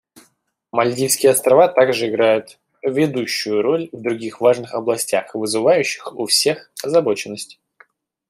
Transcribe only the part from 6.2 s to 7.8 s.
всех озабоченность.